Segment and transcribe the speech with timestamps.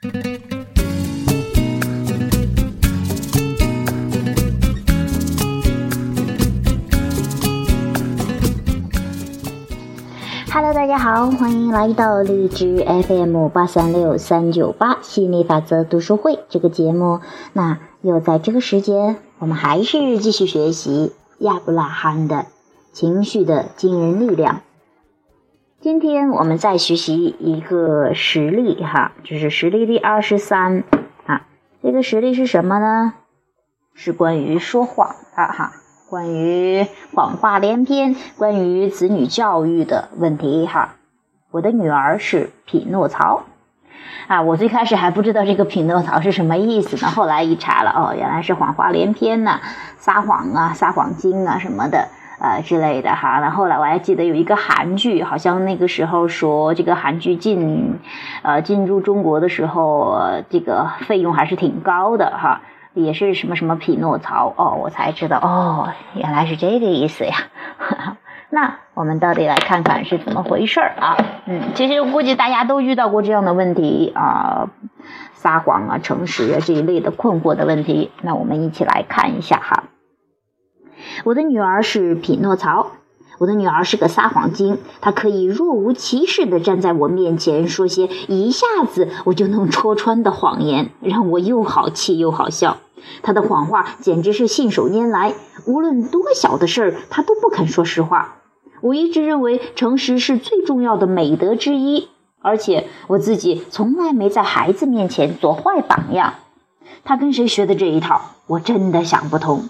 [0.00, 0.12] Hello，
[10.72, 17.18] 大家好，欢迎来到荔枝 FM 八三六三九八吸引力法则读书会这个节目。
[17.52, 22.46] 那又在这个时间，我们还是继续学习亚伯拉罕的
[22.92, 24.60] 情绪的惊人力量。
[25.80, 30.82] 今天我们再学习一个实例哈，就是实例第二十三
[31.24, 31.42] 啊。
[31.80, 33.14] 这个实例是什么呢？
[33.94, 35.70] 是关于说谎的哈。
[36.10, 40.96] 关于谎话连篇，关于子女教育的问题哈。
[41.52, 43.44] 我的女儿是匹诺曹
[44.26, 49.60] 啊，我最开始还不知道这个匹诺曹是什么意思呢，后来一查了，哦，原来是谎话连篇呐，
[49.96, 52.08] 撒谎啊，撒谎精啊什么的
[52.38, 53.38] 呃之类的哈。
[53.40, 57.98] 那后来我还记得有一个韩剧，好像那个时候说这个韩剧进
[58.42, 62.60] 呃进入中国的时候，这个费用还是挺高的哈。
[62.94, 67.34] 也是什么什么匹诺曹哦，我才知道哦，原来是这个意思呀。
[68.50, 71.16] 那我们到底来看看是怎么回事儿啊？
[71.46, 74.70] 嗯，其实估计大家都遇到过这样的问题啊，
[75.34, 78.10] 撒谎啊、诚实啊这一类的困惑的问题。
[78.22, 79.84] 那我们一起来看一下哈。
[81.24, 82.92] 我的女儿是匹诺曹。
[83.38, 92.78] 我的女儿是个撒谎精，她可以若无其事地站在我面前说些一下子我就能戳穿的谎言，让我又好气又好笑。
[93.22, 95.34] 她的谎话简直是信手拈来，
[95.66, 98.38] 无论多小的事儿，她都不肯说实话。
[98.80, 102.08] 我一直认为诚实是最重要的美德之一，
[102.42, 106.34] 而且我自己从来没在孩子面前做坏榜样。
[107.04, 108.20] 她跟谁学的这一套？
[108.48, 109.68] 我真的想不通。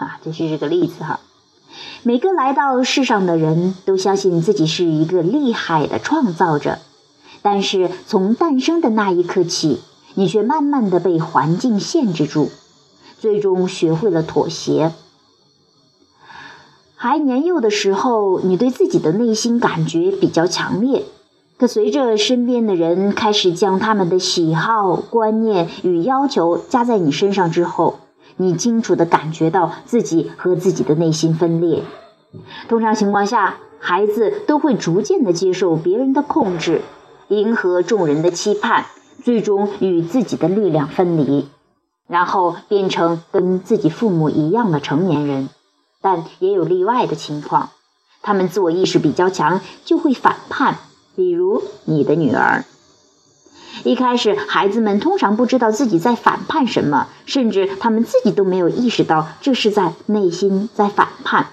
[0.00, 1.20] 啊，这是这个例子哈。
[2.02, 6.78] 每个来到世上的人都相信自己是一个厉害的创造者，
[7.42, 9.82] 但是从诞生的那一刻起，
[10.14, 12.50] 你却慢慢的被环境限制住，
[13.18, 14.92] 最终学会了妥协。
[16.96, 21.04] 还年幼的时候，你对自己的内心感觉比较强烈，
[21.58, 27.98] 可随着身边的人开始将他们的喜好、观念与要求加在你身上之后。
[28.40, 31.82] 你清楚地感觉到自己和自己的内心分裂。
[32.70, 36.80] 通常情况下，孩子都会逐渐地接受别人的控制，
[37.28, 38.86] 迎合众人的期盼，
[39.22, 41.50] 最终与自己的力量分离，
[42.08, 45.50] 然后变成跟自己父母一样的成年人。
[46.00, 47.68] 但也有例外的情况，
[48.22, 50.78] 他们自我意识比较强，就会反叛。
[51.14, 52.64] 比如你的女儿。
[53.82, 61.46] 一开始，孩子们通常不知道自己在反叛什么，甚至他们自己都没有意识到这是在内心在反叛。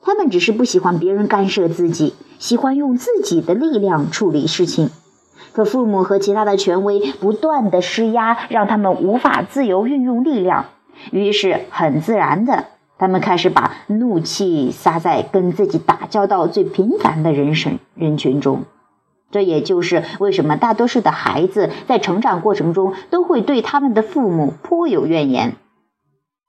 [0.00, 4.88] 他们只是不喜欢别人干涉自己，喜欢用自己的力量处理事情。
[5.52, 10.66] 可父母和其他的权威不断的施压，让他们无法自由运用力量。
[11.10, 12.66] 于是，很自然的，
[12.98, 18.64] 他们开始把怒气撒在跟自己打交道最频繁的人身人群中。
[19.30, 25.56] 这也就是为什么大多数的孩子在成长过程中都会对他们的父母颇有怨言，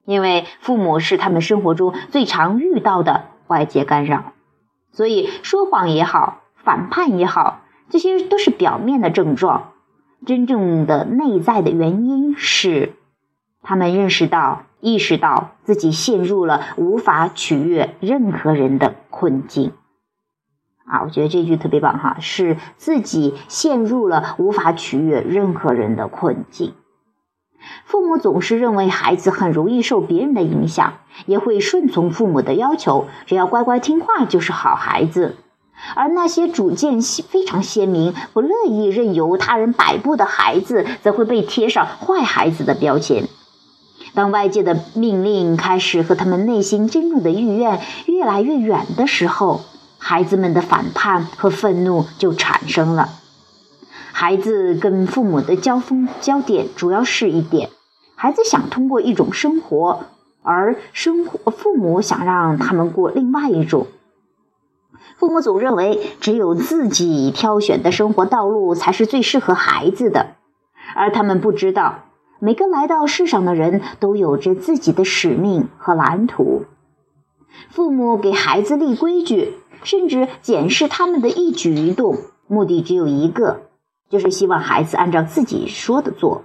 [0.06, 4.32] 因为父母是他们生活中最常遇到的外界干扰。
[4.92, 7.60] 所以说谎也好，反叛也好，
[7.90, 9.72] 这些都是表面的症状，
[10.26, 12.94] 真正的内在的原因是，
[13.62, 19.72] 他们认识到、意识到自己陷入了无法取悦任何人的困境。
[20.90, 26.74] 啊，我觉得这句特别棒哈，是自己陷入了无法取悦任何人的困境。
[27.84, 30.94] 父母总是认为孩子很容易受别人的影响，
[31.26, 35.36] 也会顺从父母的要求，只要乖乖听话就是好孩子。
[35.94, 43.28] 而那些主见非常鲜明、不乐意任由他人摆布的孩子，则会被贴上坏孩子的标签。
[44.12, 49.60] 当外界的命令开始和他们内心真正的意愿越来越远的时候，
[50.02, 53.10] 孩子们的反叛和愤怒就产生了。
[54.12, 57.68] 孩子跟父母的交锋焦点主要是一点：
[58.16, 60.06] 孩子想通过一种生活，
[60.42, 63.86] 而生活父母想让他们过另外一种。
[65.16, 70.34] 父母总认为只有自己挑选的生活道路才是最适合孩子的，
[70.96, 72.06] 而他们不知道，
[72.40, 76.64] 每个来到世上的人都有着自己的使命和蓝图。
[77.68, 79.54] 父母给孩子立规矩。
[79.82, 82.16] 甚至检视他们的一举一动，
[82.46, 83.62] 目的只有一个，
[84.08, 86.44] 就是希望孩子按照自己说的做。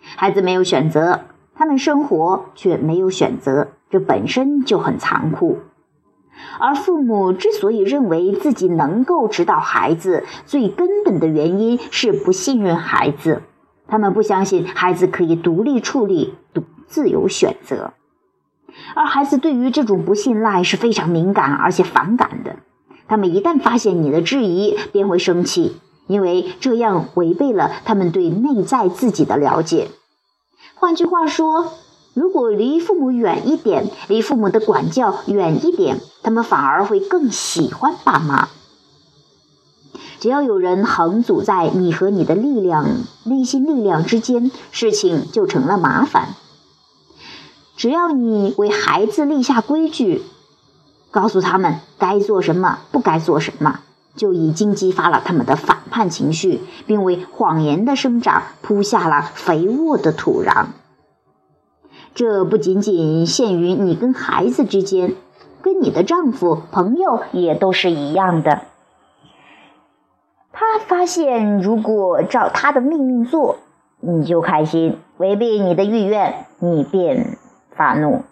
[0.00, 1.20] 孩子没有选择，
[1.54, 5.58] 他们生活却没有选择，这本身就很残酷。
[6.60, 13.42] 而父母之所以认为自己能够指导孩子，最根本的原因是不信任孩子。
[13.88, 17.94] 他们不相信孩子可以独立处理、独自由选择。
[18.94, 22.56] 而孩子对于这种不信赖是非常敏感而且反感的。
[23.08, 25.76] 他们一旦发现你的质疑，便会生气，
[26.06, 29.88] 因为这样违背了他们对内在自己的了解。
[30.74, 31.72] 换句话说，
[32.14, 38.48] 如果离父母远一点，离父母的管教远一点，他们反而会更喜欢爸妈。
[40.18, 42.86] 只要有人横阻在你和你的力量、
[43.24, 46.34] 内心力量之间，事情就成了麻烦。
[47.76, 50.22] 只要你为孩子立下规矩，
[51.16, 53.80] 告诉他们该做什么、不该做什么，
[54.14, 60.66] 就已经激发了他们的反叛情绪，并为谎言的生长铺下了肥沃的土壤。
[62.14, 65.14] 这不仅仅限于你跟孩子之间，
[65.62, 68.64] 跟你的丈夫、朋友也都是一样的。
[70.52, 73.56] 他发现，如果照他的命令做，
[74.00, 77.38] 你就开心；违背你的意愿，你便
[77.74, 78.24] 发怒。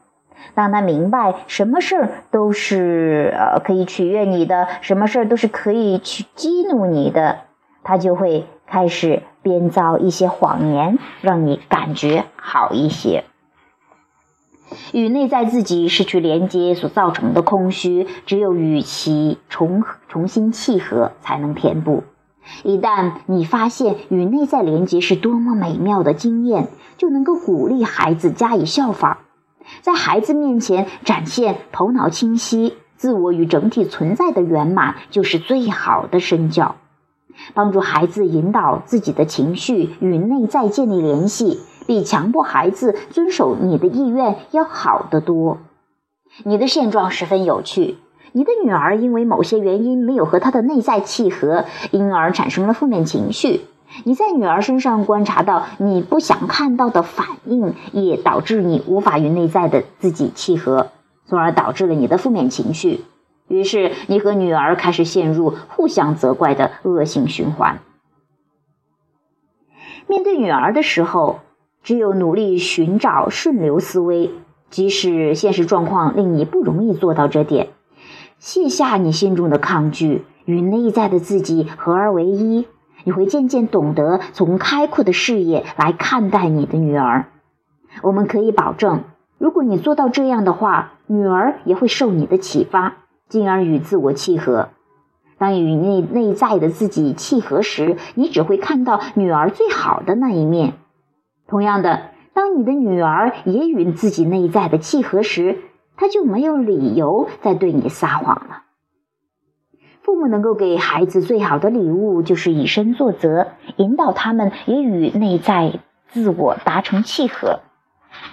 [0.54, 7.40] 当他明白什么事儿都是呃可以取悦你的，什么事儿都是可以去激怒你的，
[7.82, 13.24] 他就会开始编造一些谎言，让你感觉好一些。
[14.92, 22.02] 与内在自己失去连接所造成的空虚，只有与其重重新契合，才能填补。
[22.62, 29.18] 一旦你发现与内在连接是多么美妙的经验，就能够鼓励孩子加以效仿，
[29.80, 36.76] 在孩子面前展现头脑清晰、自我与整体存在的圆满，就是最好的身教。
[37.52, 45.58] 帮助孩子引导自己的情绪与内在建立联系，比强迫孩子遵守你的意愿要好得多。
[46.44, 47.96] 你的现状十分有趣。
[48.36, 53.60] 你的女儿因为某些原因没有和她的内在契合，因而产生了负面情绪。
[54.02, 60.90] 你在女儿身上观察到你不想看到的反应，也导致你无法与内在的自己契合，
[61.26, 63.04] 从而导致了你的负面情绪。
[63.46, 67.78] 于是，你和女儿开始陷入互相责怪的恶性循环。
[70.06, 71.40] 面对女儿的时候，
[71.82, 74.30] 只有努力寻找顺流思维，
[74.70, 77.68] 即使现实状况令你不容易做到这点。
[78.38, 82.66] 卸下你心中的抗拒，与内在的自己合而为一，
[83.04, 87.26] 你会渐渐懂得从开阔的视野来看待你的女儿。
[88.02, 89.04] 我们可以保证，
[89.38, 92.96] 如果你做到这样的话，女儿也会受你的启发，
[93.28, 94.70] 进而与自我契合。
[95.36, 100.74] 当与内内在的自己契合时，你只会看到女儿最好的那一面。
[101.46, 105.58] 同样的，当你的女儿也与自己内在的契合时，
[105.96, 108.63] 她就没有理由再对你撒谎了。
[110.04, 117.60] 父母能够给孩子最好的礼物，就是以身作则，引导他们也与内在自我达成契合。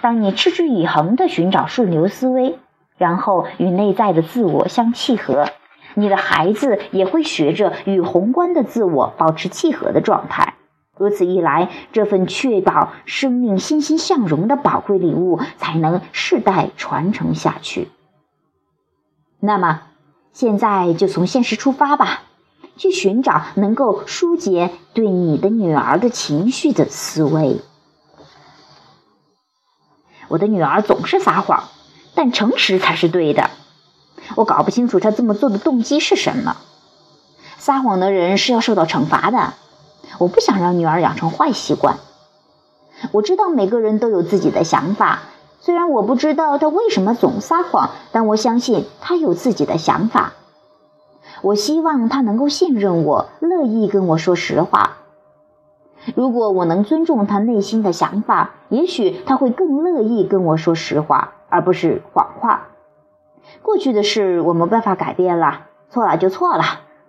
[0.02, 2.58] 当你持之以恒地寻找顺流思维，
[2.98, 5.46] 然后与内在的自我相契合，
[5.94, 10.52] 你的孩子也会学着与宏观的自我保持契合的状态。
[10.98, 17.88] 如此一来，这份确保生命欣欣向荣的宝贵礼物才能世代传承下去。
[19.40, 19.80] 那么，
[20.32, 22.22] 现在就从现实出发吧，
[22.76, 27.60] 去寻找能够疏解对你的女儿的情绪的思维。
[30.28, 31.64] 我的女儿总是撒谎，
[32.14, 33.50] 但诚实才是对的。
[34.36, 36.56] 我搞不清楚她这么做的动机是什么。
[37.58, 39.54] 撒谎的人是要受到惩罚的。
[40.18, 41.98] 我不想让女儿养成坏习惯。
[43.12, 45.22] 我知道每个人都有自己的想法，
[45.64, 50.32] 虽然我不知道他为什么总撒谎，但我相信他有自己的想法。
[51.40, 54.96] 我希望他能够信任我，乐意跟我说实话。
[56.16, 62.66] 如果我能尊重他内心的想法，也许他会更乐意跟我说实话，而不是谎话。
[63.62, 66.64] 过去的事我没办法改变了，错了就错了。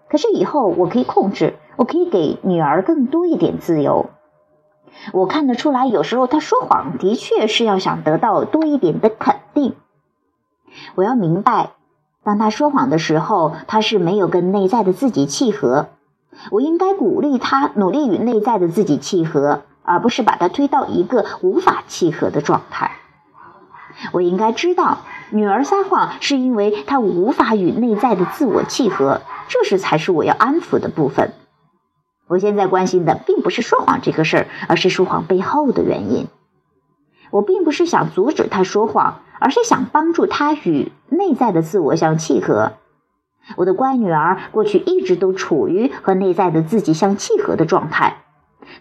[0.07, 1.55] 可是以后我可以控制。
[1.75, 4.11] 我可以给女儿更多一点自由。
[5.11, 9.75] 我看得出来，有时候他说谎的确是要想得到多一点的肯定。
[10.95, 11.71] 我要明白，
[12.23, 15.87] 当他说谎的时候，他是没有跟内在的自己契合。
[16.49, 22.91] 我应该鼓励他努力与内在的自己契合，而不是把他推到一个无法契合的状态。
[24.11, 31.33] 我应该知道，女儿撒谎是因为她无法与内在的自我契合，这是才是我要安抚的部分。
[32.33, 36.25] 我现在关心的并不是说谎这个事儿，而是说谎背后的原因。
[37.29, 42.73] 我并不是想阻止他说谎，而是想帮助他与内在的自我相契合。
[43.55, 48.23] 我的乖女儿过去一直都处于和内在的自己相契合的状态。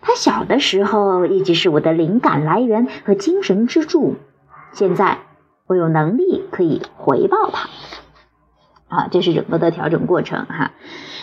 [0.01, 4.17] 她小的时候一直是我的灵感来源和精神支柱。
[4.73, 5.19] 现在
[5.67, 7.69] 我有能力可以回报她。
[8.93, 10.71] 啊，这是整个的调整过程哈。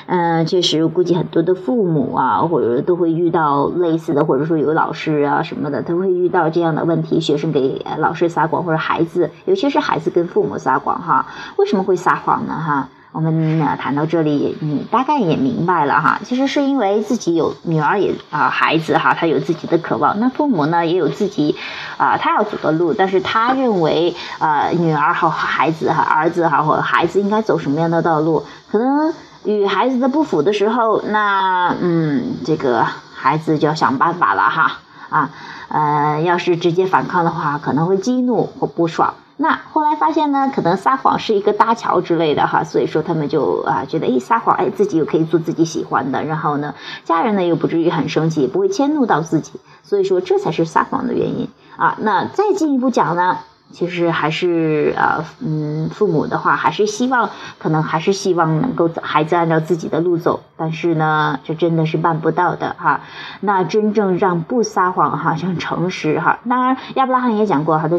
[0.07, 11.27] 嗯，确实，估计很多的父母啊，或者都会遇到类似的，或者说有老师啊什么的，都会遇到这样的问题：学生给老师撒谎，或者孩子，尤其是孩子跟父母撒谎哈。
[11.57, 12.53] 为什么会撒谎呢？
[12.53, 12.89] 哈？
[13.11, 16.19] 我们呢谈到这里，你大概也明白了哈。
[16.23, 20.19] 其实是因为自己有女儿也啊孩子哈，他有自己的渴望。
[20.19, 21.55] 那父母呢也有自己
[21.97, 29.11] 啊他要走的路，但是他认为啊女儿和孩子哈儿子哈或孩子应该走什么样的道路，可能
[29.43, 32.85] 与孩子的不符的时候，那嗯这个
[33.15, 34.73] 孩子就要想办法了哈
[35.09, 35.31] 啊
[35.69, 39.15] 呃要是直接反抗的话，可能会激怒或不爽。
[39.41, 51.95] 那后来发现呢，可能撒谎是一个搭桥之类的哈，所以说他们就啊觉得，哎，撒谎，哎，自己又可以做自己喜欢的，然后呢，家人呢又不至于很生气，不会迁怒到自己，所以说这才是撒谎的原因啊。
[52.01, 53.37] 那再进一步讲呢，
[53.71, 57.29] 其实还是呃，嗯，父母的话还是希望，
[57.59, 62.99] 可能还是希望能够孩子按照自己的路走，但是呢，这真的是办不到的哈。
[63.39, 67.97] 那真正让不撒谎哈，像诚实哈，当然亚伯拉罕也讲过，他就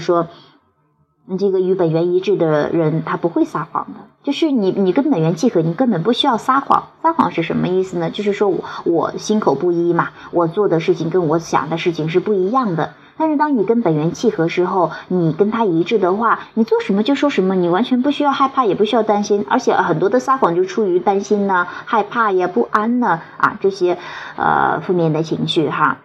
[1.27, 1.39] 你。
[1.39, 4.01] 这个与本源一致的人，他不会撒谎的。
[4.23, 6.85] 就是你，你跟本源契合，你根本不需要撒谎。
[7.03, 8.11] 撒谎是什么意思呢？
[8.11, 12.93] 就是说我我心口不一嘛，我做的事情跟我想的事情是不一样的。
[13.17, 19.45] 但是当你跟本源契合时候，你跟他一致的话，你做什么就说什么，你完全不需要害怕，也不需要担心。
[19.49, 23.99] 而且很多的撒谎就出于担心呢、害怕呀、不安呢啊这些
[24.37, 25.99] 呃负面的情绪哈。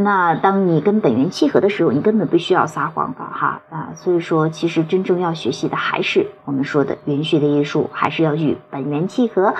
[0.00, 9.56] 那当你跟本源契合的时候，你根本不需要撒谎的哈啊，所以说其实真正要学习的还是我们说的原学的艺术，还是要与本源契合，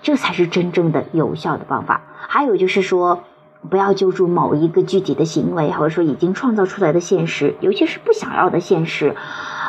[0.00, 2.00] 这才是真正的有效的方法。
[2.16, 3.24] 还有就是说，
[3.68, 9.14] 不要揪住某一个具体的行为，或者说已经创造出来的现实，尤其是不想要的现实。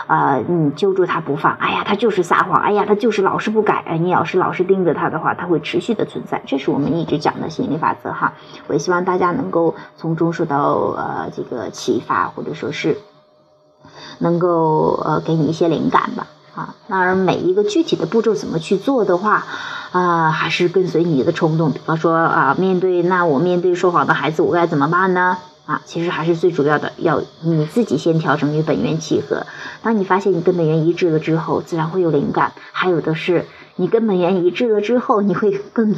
[0.07, 8.33] 啊，你揪住他不放，哎呀，他就是撒谎，哎呀，他就是老是不改，哎，你要是老是盯着他的话，他会持续的存在，这是我们一直讲的心理法则哈。
[8.67, 12.97] 我也希望大家能够从中受到呃这个启发，或者说是
[14.19, 16.75] 能够呃给你一些灵感吧啊。
[16.87, 19.45] 当然，每一个具体的步骤怎么去做的话
[19.91, 21.71] 啊，还是跟随你的冲动。
[21.71, 25.37] 比方说啊，面对那我面对说谎的孩子，我该怎么办呢？
[25.65, 29.45] 啊，其实还是最主要的，要你自己先调整与本源契合。
[29.81, 32.51] 当你发现你跟本源一致了之后，自然会有灵感。
[32.73, 33.45] 还有的是，
[33.77, 35.95] 你跟本源一致了之后，你会更，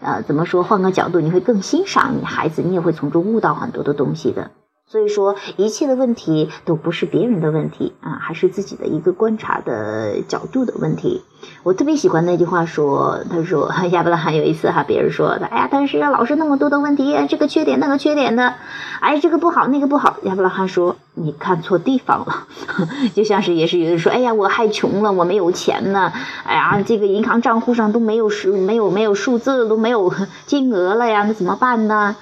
[0.00, 0.64] 呃，怎么说？
[0.64, 4.50] 换个角度，你会更欣赏你孩子，你也会从中悟到很多的东西的。
[4.86, 11.22] 所以说，一切的问题都不是别人的问题啊，还是自己的一个观察的角度的问题。
[11.62, 18.54] 我特别喜欢那句话说，他说 亚伯拉罕有一次哈，别人说的，哎呀，但是老是那么多的问题，这个缺点那个缺点的，
[19.00, 20.18] 哎，这个不好那个不好。
[20.24, 22.46] 亚伯拉罕说，你看错地方了，
[23.16, 26.12] 就像是也是有人说，哎呀，我害穷了，我没有钱呢，
[26.44, 30.12] 哎呀，这个银行账户上都没有数，没有没有数字，都没有
[30.46, 32.14] 金额了呀，那怎么办呢？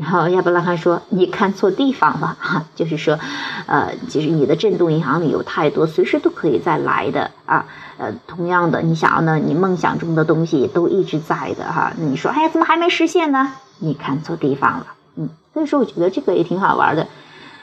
[0.00, 3.18] 然后亚伯拉罕说：“你看错地方了，哈， 就是说，
[3.66, 7.66] 呃，其实你的震动银行里有太多，随时都可以再来的啊。
[7.98, 11.92] 呃，同样的，你想要呢，你梦想中的东西都一直在的哈。
[11.98, 13.52] 你说，哎呀，怎么还没实现呢？
[13.80, 15.28] 你看错地方了，嗯。
[15.52, 17.06] 所以说，我觉得这个也挺好玩的，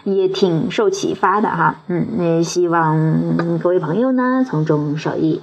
[0.04, 1.76] 也挺受启发的哈。
[1.88, 5.42] 嗯，那希望各位朋友呢从中受益。”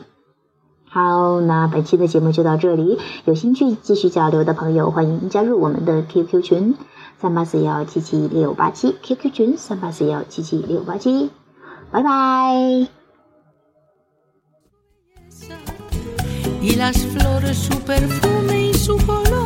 [0.94, 3.00] 好，那本期的节目就到这里。
[3.24, 6.76] 有兴趣继续交流的朋友，欢迎加入我们的 QQ 群
[7.20, 11.30] 三八四幺七七六八七 QQ 群三八四幺七七六八七，
[11.90, 12.86] 拜拜。
[18.46, 19.43] me importas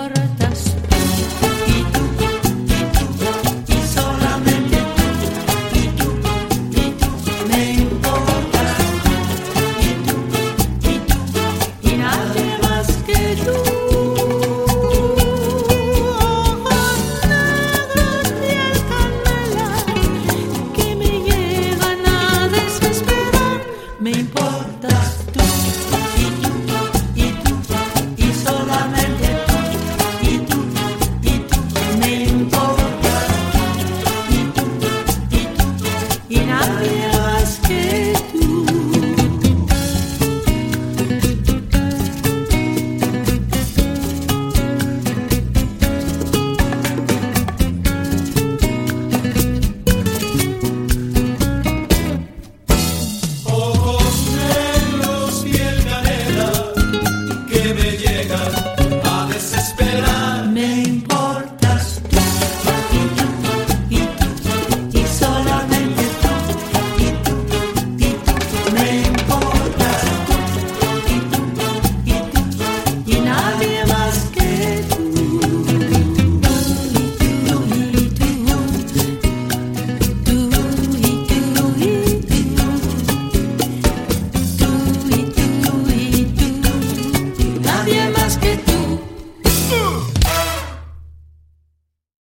[0.00, 0.39] город.